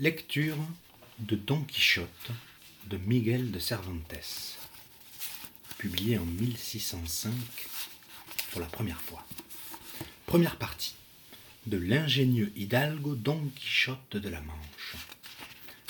[0.00, 0.56] Lecture
[1.18, 2.30] de Don Quichotte
[2.86, 4.56] de Miguel de Cervantes,
[5.76, 7.30] publié en 1605
[8.50, 9.22] pour la première fois.
[10.24, 10.94] Première partie
[11.66, 14.96] de l'ingénieux hidalgo Don Quichotte de la Manche.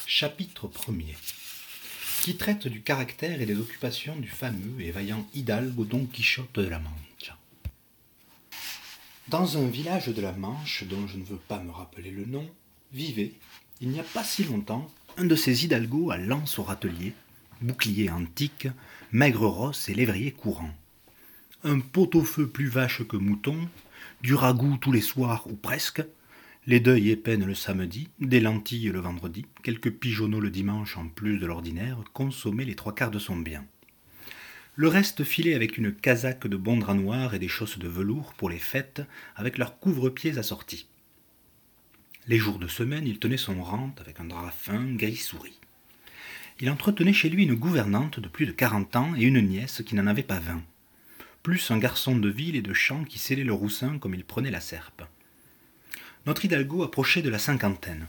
[0.07, 1.15] Chapitre 1er
[2.25, 6.67] qui traite du caractère et des occupations du fameux et vaillant hidalgo Don Quichotte de
[6.69, 7.33] la Manche.
[9.29, 12.53] Dans un village de la Manche, dont je ne veux pas me rappeler le nom,
[12.93, 13.35] vivait,
[13.81, 17.15] il n'y a pas si longtemps, un de ces hidalgos à lance au râtelier,
[17.63, 18.69] bouclier antique,
[19.11, 20.71] maigre rosse et lévrier courant.
[21.65, 23.69] Un pot-au-feu plus vache que mouton,
[24.23, 26.03] du ragoût tous les soirs ou presque,
[26.67, 31.39] les deuils épeinent le samedi, des lentilles le vendredi, quelques pigeonneaux le dimanche en plus
[31.39, 33.65] de l'ordinaire, consommer les trois quarts de son bien.
[34.77, 38.35] Le reste filé avec une casaque de bon drap noir et des chausses de velours
[38.35, 39.03] pour les fêtes,
[39.37, 40.87] avec leurs couvre-pieds assortis.
[42.31, 45.59] Les jours de semaine, il tenait son rente avec un drap fin, gris-souris.
[46.61, 49.97] Il entretenait chez lui une gouvernante de plus de quarante ans et une nièce qui
[49.97, 50.63] n'en avait pas vingt,
[51.43, 54.53] plus un garçon de ville et de champ qui scellait le roussin comme il prenait
[54.53, 55.03] la serpe.
[56.25, 58.07] Notre hidalgo approchait de la cinquantaine.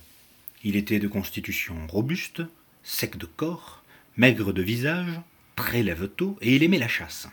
[0.64, 2.44] Il était de constitution robuste,
[2.84, 3.84] sec de corps,
[4.18, 5.20] maigre de visage,
[5.56, 7.28] très lève-tôt, et il aimait la chasse.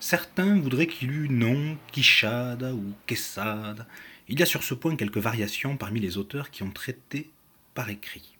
[0.00, 3.86] Certains voudraient qu'il eût nom Quichada ou Quesada,
[4.28, 7.30] il y a sur ce point quelques variations parmi les auteurs qui ont traité
[7.74, 8.36] par écrit.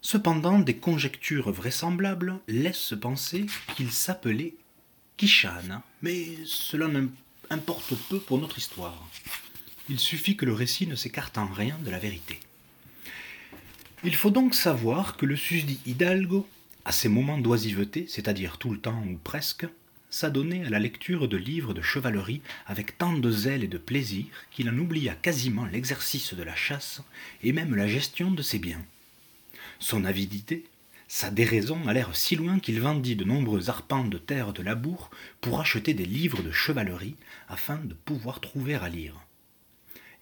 [0.00, 4.54] Cependant, des conjectures vraisemblables laissent penser qu'il s'appelait
[5.16, 6.88] Kishan, mais cela
[7.50, 9.08] n'importe peu pour notre histoire.
[9.88, 12.40] Il suffit que le récit ne s'écarte en rien de la vérité.
[14.04, 16.46] Il faut donc savoir que le susdit Hidalgo,
[16.84, 19.66] à ses moments d'oisiveté, c'est-à-dire tout le temps ou presque,
[20.16, 24.24] s'adonnait à la lecture de livres de chevalerie avec tant de zèle et de plaisir
[24.50, 27.02] qu'il en oublia quasiment l'exercice de la chasse
[27.42, 28.82] et même la gestion de ses biens.
[29.78, 30.64] Son avidité,
[31.06, 35.10] sa déraison allèrent si loin qu'il vendit de nombreux arpents de terre de labour
[35.42, 37.16] pour acheter des livres de chevalerie
[37.46, 39.20] afin de pouvoir trouver à lire.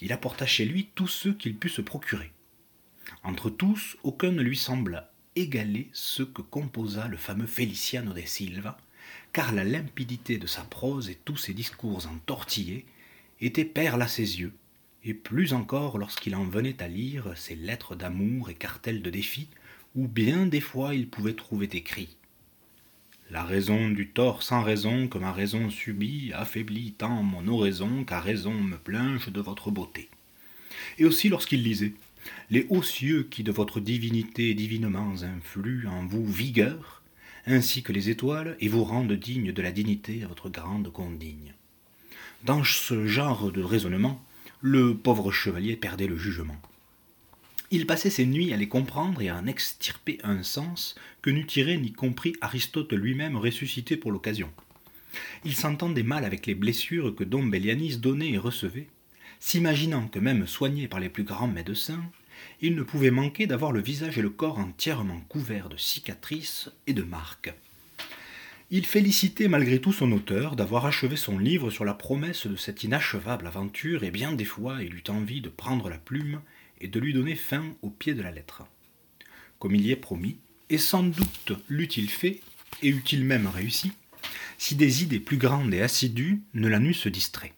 [0.01, 2.33] Il apporta chez lui tous ceux qu'il put se procurer.
[3.23, 8.77] Entre tous, aucun ne lui sembla égaler ce que composa le fameux Feliciano de Silva,
[9.35, 12.87] car la limpidité de sa prose et tous ses discours entortillés
[13.41, 14.53] étaient perles à ses yeux,
[15.03, 19.49] et plus encore lorsqu'il en venait à lire ses lettres d'amour et cartels de défi,
[19.97, 22.17] où bien des fois il pouvait trouver écrit
[23.29, 28.21] La raison du tort sans raison que ma raison subit affaiblit tant mon oraison qu'à
[28.21, 30.09] raison me plonge de votre beauté.
[30.99, 31.95] Et aussi lorsqu'il lisait
[32.51, 37.04] Les hauts cieux qui de votre divinité divinement influent en vous vigueur,
[37.47, 41.55] ainsi que les étoiles, et vous rendent digne de la dignité à votre grande condigne.
[42.45, 44.23] Dans ce genre de raisonnement,
[44.61, 46.57] le pauvre chevalier perdait le jugement.
[47.71, 51.47] Il passait ses nuits à les comprendre et à en extirper un sens que n'eût
[51.47, 54.51] tiré ni compris Aristote lui-même ressuscité pour l'occasion.
[55.45, 58.89] Il s'entendait mal avec les blessures que Dom Bellianis donnait et recevait,
[59.41, 62.05] s'imaginant que même soigné par les plus grands médecins,
[62.61, 66.93] il ne pouvait manquer d'avoir le visage et le corps entièrement couverts de cicatrices et
[66.93, 67.53] de marques.
[68.71, 72.83] Il félicitait malgré tout son auteur d'avoir achevé son livre sur la promesse de cette
[72.83, 76.41] inachevable aventure, et bien des fois il eut envie de prendre la plume
[76.81, 78.65] et de lui donner fin au pied de la lettre.
[79.59, 80.39] Comme il y est promis,
[80.71, 82.41] et sans doute l'eût-il fait,
[82.83, 83.93] et eût-il même réussi,
[84.59, 87.53] si des idées plus grandes et assidues ne la nussent distrait.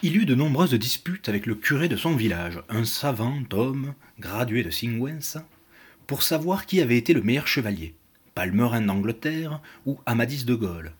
[0.00, 4.62] Il eut de nombreuses disputes avec le curé de son village, un savant homme, gradué
[4.62, 5.38] de Singwens,
[6.06, 7.96] pour savoir qui avait été le meilleur chevalier,
[8.36, 10.92] Palmerin d'Angleterre ou Amadis de Gaulle.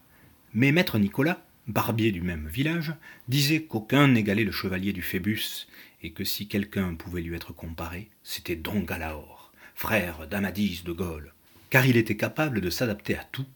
[0.53, 2.93] Mais maître Nicolas, barbier du même village,
[3.29, 5.69] disait qu'aucun n'égalait le chevalier du Phébus,
[6.03, 11.35] et que si quelqu'un pouvait lui être comparé, c'était Don Galaor, frère d'Amadis de Gaulle,
[11.71, 13.47] car il était capable de s'adapter à tout,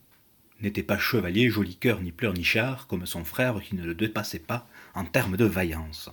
[0.61, 4.69] n'était pas chevalier, joli cœur, ni pleurnichard, comme son frère qui ne le dépassait pas
[4.95, 6.11] en termes de vaillance.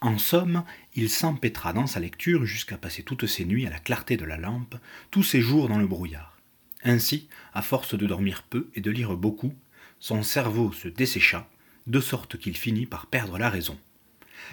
[0.00, 0.62] En somme,
[0.94, 4.36] il s'empêtra dans sa lecture jusqu'à passer toutes ses nuits à la clarté de la
[4.36, 4.76] lampe,
[5.10, 6.36] tous ses jours dans le brouillard.
[6.84, 9.52] Ainsi, à force de dormir peu et de lire beaucoup,
[9.98, 11.48] son cerveau se dessécha,
[11.88, 13.76] de sorte qu'il finit par perdre la raison.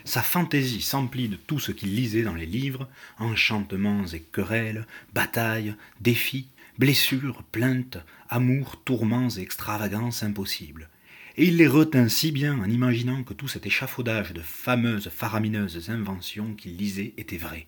[0.03, 2.89] Sa fantaisie s'emplit de tout ce qu'il lisait dans les livres,
[3.19, 6.47] enchantements et querelles, batailles, défis,
[6.79, 10.89] blessures, plaintes, amours, tourments et extravagances impossibles
[11.37, 15.89] et il les retint si bien en imaginant que tout cet échafaudage de fameuses faramineuses
[15.89, 17.67] inventions qu'il lisait était vrai,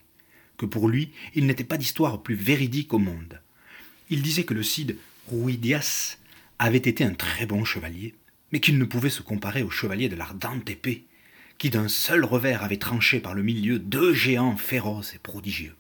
[0.58, 3.42] que pour lui il n'était pas d'histoire plus véridique au monde.
[4.10, 4.98] Il disait que le Cid
[5.30, 6.18] Ruidias
[6.60, 8.16] avait été un très bon chevalier,
[8.52, 11.04] mais qu'il ne pouvait se comparer au chevalier de l'ardente épée,
[11.58, 15.76] qui d'un seul revers avait tranché par le milieu deux géants féroces et prodigieux.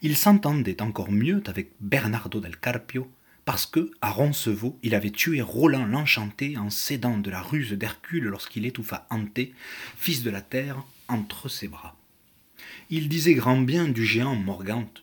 [0.00, 3.10] Il s'entendait encore mieux avec Bernardo del Carpio,
[3.48, 8.24] parce que, à Roncevaux, il avait tué Roland l'Enchanté en s'aidant de la ruse d'Hercule
[8.24, 9.54] lorsqu'il étouffa Anté,
[9.96, 11.96] fils de la terre, entre ses bras.
[12.90, 15.02] Il disait grand bien du géant Morgante,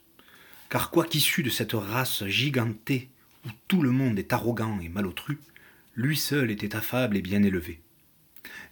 [0.69, 3.09] car quoiqu'issu de cette race gigantée
[3.47, 5.39] où tout le monde est arrogant et malotru,
[5.95, 7.81] lui seul était affable et bien élevé.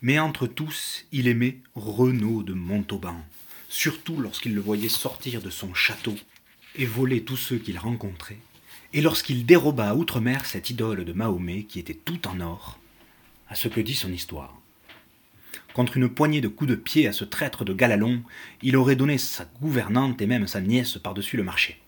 [0.04, 3.25] Mais entre tous, il aimait Renaud de Montauban,
[3.70, 6.14] surtout lorsqu'il le voyait sortir de son château
[6.75, 8.38] et voler tous ceux qu'il rencontrait,
[8.94, 12.80] et lorsqu'il déroba à outre-mer cette idole de Mahomet qui était tout en or,
[13.50, 14.56] à ce que dit son histoire.
[15.74, 18.22] Contre une poignée de coups de pied à ce traître de Galalon,
[18.62, 21.80] il aurait donné sa gouvernante et même sa nièce par-dessus le marché.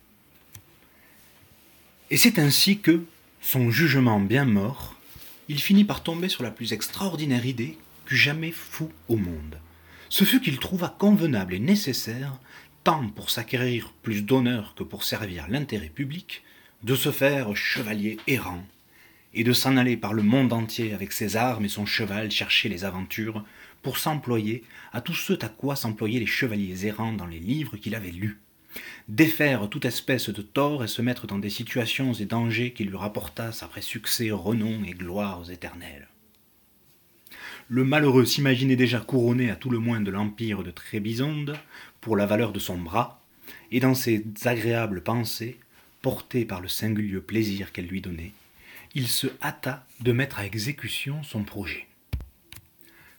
[2.10, 3.04] Et c'est ainsi que,
[3.42, 4.96] son jugement bien mort,
[5.48, 7.78] il finit par tomber sur la plus extraordinaire idée
[8.08, 9.60] qu'eût jamais fou au monde.
[10.10, 12.40] Ce fut qu'il trouva convenable et nécessaire,
[12.84, 16.44] tant pour s'acquérir plus d'honneur que pour servir l'intérêt public,
[16.86, 18.64] de se faire chevalier errant,
[19.34, 22.70] et de s'en aller par le monde entier avec ses armes et son cheval chercher
[22.70, 23.44] les aventures,
[23.82, 27.96] pour s'employer à tout ce à quoi s'employaient les chevaliers errants dans les livres qu'il
[27.96, 28.40] avait lus,
[29.10, 32.98] défaire toute espèce de tort et se mettre dans des situations et dangers qui lui
[32.98, 36.08] rapportassent après succès, renom et gloires éternelles.
[37.68, 41.58] Le malheureux s'imaginait déjà couronné à tout le moins de l'empire de Trébizonde
[42.00, 43.24] pour la valeur de son bras,
[43.72, 45.58] et dans ses agréables pensées,
[46.06, 48.34] porté par le singulier plaisir qu'elle lui donnait,
[48.94, 51.88] il se hâta de mettre à exécution son projet.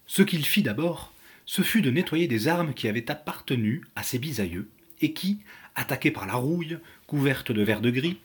[0.06, 1.12] Ce qu'il fit d'abord,
[1.46, 4.68] ce fut de nettoyer des armes qui avaient appartenu à ses bisaïeux,
[5.00, 5.40] et qui,
[5.74, 6.78] attaquées par la rouille,
[7.08, 8.18] couvertes de verre de gris,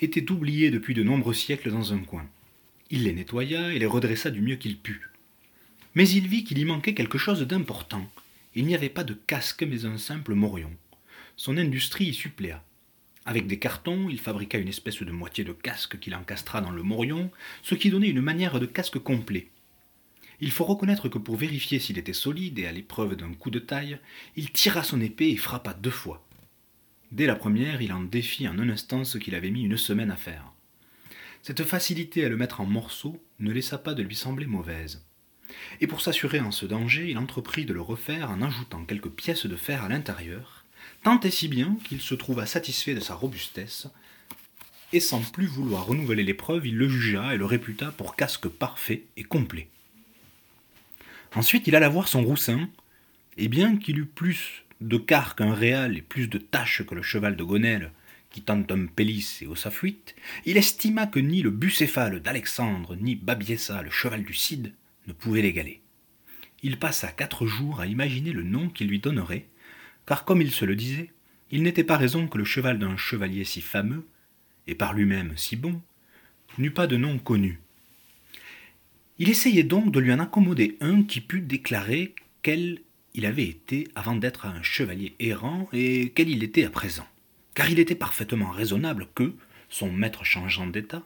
[0.00, 2.26] étaient oubliées depuis de nombreux siècles dans un coin.
[2.90, 5.08] Il les nettoya et les redressa du mieux qu'il put.
[5.94, 8.10] Mais il vit qu'il y manquait quelque chose d'important.
[8.56, 10.72] Il n'y avait pas de casque mais un simple morion.
[11.36, 12.64] Son industrie y suppléa.
[13.30, 16.82] Avec des cartons, il fabriqua une espèce de moitié de casque qu'il encastra dans le
[16.82, 17.30] morion,
[17.62, 19.46] ce qui donnait une manière de casque complet.
[20.40, 23.60] Il faut reconnaître que pour vérifier s'il était solide et à l'épreuve d'un coup de
[23.60, 24.00] taille,
[24.34, 26.26] il tira son épée et frappa deux fois.
[27.12, 30.10] Dès la première, il en défit en un instant ce qu'il avait mis une semaine
[30.10, 30.52] à faire.
[31.40, 35.06] Cette facilité à le mettre en morceaux ne laissa pas de lui sembler mauvaise.
[35.80, 39.46] Et pour s'assurer en ce danger, il entreprit de le refaire en ajoutant quelques pièces
[39.46, 40.59] de fer à l'intérieur,
[41.02, 43.88] tant et si bien qu'il se trouva satisfait de sa robustesse,
[44.92, 49.04] et sans plus vouloir renouveler l'épreuve, il le jugea et le réputa pour casque parfait
[49.16, 49.68] et complet.
[51.34, 52.68] Ensuite, il alla voir son roussin,
[53.36, 57.02] et bien qu'il eût plus de quart qu'un réal et plus de tâches que le
[57.02, 57.92] cheval de Gonelle,
[58.30, 60.14] qui tente un pélis et sa fuite,
[60.44, 64.72] il estima que ni le bucéphale d'Alexandre, ni Babiessa, le cheval du Cid,
[65.06, 65.80] ne pouvaient l'égaler.
[66.62, 69.46] Il passa quatre jours à imaginer le nom qu'il lui donnerait,
[70.10, 71.10] car comme il se le disait,
[71.52, 74.04] il n'était pas raison que le cheval d'un chevalier si fameux,
[74.66, 75.80] et par lui-même si bon,
[76.58, 77.60] n'eût pas de nom connu.
[79.20, 82.80] Il essayait donc de lui en accommoder un qui pût déclarer quel
[83.14, 87.06] il avait été avant d'être un chevalier errant et quel il était à présent.
[87.54, 89.32] Car il était parfaitement raisonnable que,
[89.68, 91.04] son maître changeant d'état,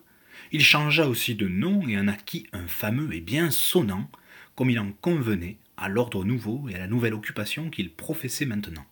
[0.51, 4.11] il changea aussi de nom et en acquit un fameux et bien sonnant,
[4.55, 8.87] comme il en convenait à l'ordre nouveau et à la nouvelle occupation qu'il professait maintenant.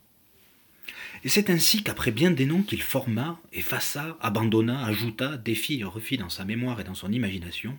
[1.23, 6.17] Et c'est ainsi qu'après bien des noms qu'il forma, effaça, abandonna, ajouta, défit et refit
[6.17, 7.77] dans sa mémoire et dans son imagination,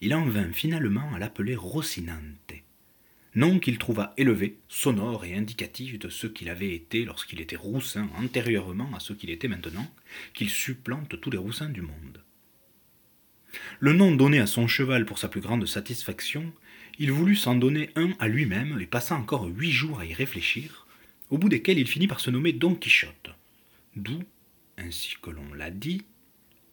[0.00, 2.54] il en vint finalement à l'appeler Rocinante,
[3.34, 8.08] nom qu'il trouva élevé, sonore et indicatif de ce qu'il avait été lorsqu'il était roussin
[8.18, 9.86] antérieurement à ce qu'il était maintenant,
[10.34, 12.22] qu'il supplante tous les roussins du monde.
[13.78, 16.52] Le nom donné à son cheval pour sa plus grande satisfaction,
[16.98, 20.83] il voulut s'en donner un à lui-même et passa encore huit jours à y réfléchir,
[21.30, 23.30] au bout desquels il finit par se nommer Don Quichotte.
[23.96, 24.22] D'où,
[24.76, 26.02] ainsi que l'on l'a dit,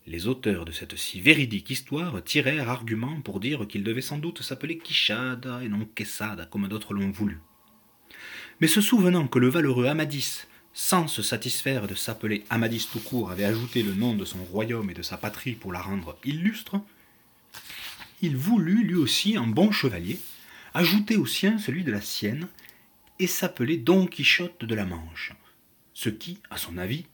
[0.08, 4.41] les auteurs de cette si véridique histoire tirèrent argument pour dire qu'il devait sans doute
[4.41, 7.39] s'appeler Quichada et non Quesada comme d'autres l'ont voulu.
[8.60, 13.31] Mais se souvenant que le valeureux Amadis, sans se satisfaire de s'appeler Amadis tout court,
[13.31, 16.81] avait ajouté le nom de son royaume et de sa patrie pour la rendre illustre,
[18.22, 20.20] il voulut lui aussi, un bon chevalier,
[20.74, 22.48] ajouter au sien celui de la sienne
[23.22, 25.34] et s'appelait Don Quichotte de la Manche,
[25.94, 27.06] ce qui, à son avis,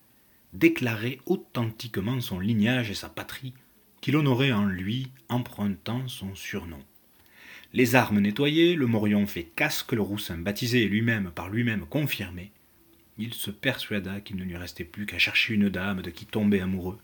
[0.53, 3.53] déclarait authentiquement son lignage et sa patrie,
[3.99, 6.79] qu'il honorait en lui, empruntant son surnom.
[7.73, 12.51] Les armes nettoyées, le morion fait casque, le roussin baptisé et lui-même par lui-même confirmé,
[13.17, 16.61] il se persuada qu'il ne lui restait plus qu'à chercher une dame de qui tomber
[16.61, 16.99] amoureux,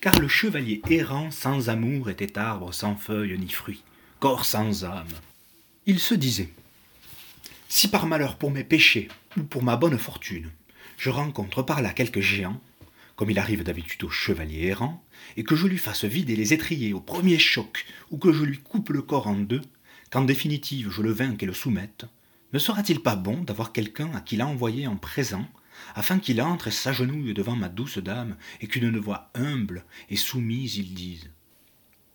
[0.00, 3.84] car le chevalier errant sans amour était arbre sans feuilles ni fruits,
[4.18, 5.06] corps sans âme.
[5.86, 6.50] Il se disait
[7.72, 10.50] Si par malheur pour mes péchés ou pour ma bonne fortune,
[10.98, 12.60] je rencontre par là quelque géant,
[13.14, 15.04] comme il arrive d'habitude aux chevaliers errants,
[15.36, 18.58] et que je lui fasse vider les étriers au premier choc, ou que je lui
[18.58, 19.62] coupe le corps en deux,
[20.10, 22.06] qu'en définitive je le vainque et le soumette,
[22.52, 25.48] ne sera-t-il pas bon d'avoir quelqu'un à qui l'envoyer en présent,
[25.94, 30.76] afin qu'il entre et s'agenouille devant ma douce dame, et qu'une voix humble et soumise
[30.76, 31.30] il dise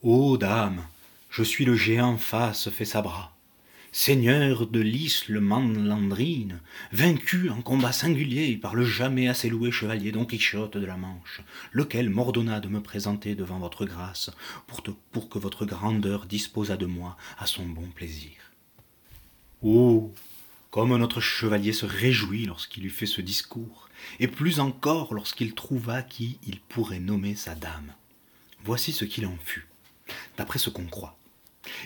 [0.02, 0.86] Ô dame,
[1.30, 3.35] je suis le géant face fait sa bras
[3.98, 6.60] seigneur de l'isle Mandlandrine,
[6.92, 11.40] vaincu en combat singulier par le jamais assez loué chevalier Don Quichotte de la Manche,
[11.72, 14.32] lequel m'ordonna de me présenter devant votre grâce,
[14.68, 14.84] pour,
[15.14, 18.34] pour que votre grandeur disposât de moi à son bon plaisir.
[19.62, 20.14] Oh
[20.72, 23.88] comme notre chevalier se réjouit lorsqu'il eut fait ce discours,
[24.20, 27.94] et plus encore lorsqu'il trouva qui il pourrait nommer sa dame.
[28.66, 29.70] Voici ce qu'il en fut,
[30.38, 31.18] d'après ce qu'on croit.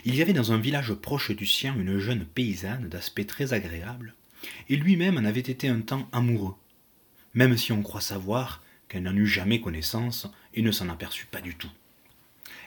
[0.05, 4.13] Il y avait dans un village proche du sien une jeune paysanne d'aspect très agréable,
[4.69, 6.55] et lui-même en avait été un temps amoureux,
[7.33, 11.41] même si on croit savoir qu'elle n'en eut jamais connaissance et ne s'en aperçut pas
[11.41, 11.71] du tout.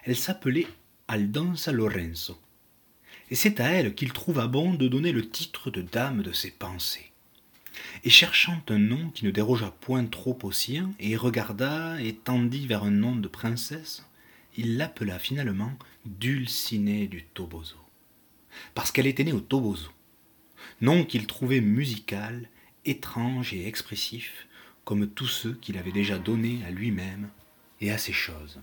[0.05, 0.67] Elle s'appelait
[1.09, 2.39] Aldonza Lorenzo,
[3.31, 6.51] et c'est à elle qu'il trouva bon de donner le titre de dame de ses
[6.51, 7.11] pensées.
[8.05, 12.67] Et cherchant un nom qui ne dérogeât point trop au sien, et regarda et tendit
[12.67, 14.05] vers un nom de princesse,
[14.57, 15.73] il l'appela finalement
[16.05, 17.77] Dulcinée du Toboso,
[18.75, 19.91] parce qu'elle était née au Toboso,
[20.81, 22.49] nom qu'il trouvait musical,
[22.85, 24.47] étrange et expressif,
[24.85, 27.31] comme tous ceux qu'il avait déjà donnés à lui-même
[27.81, 28.61] et à ses choses.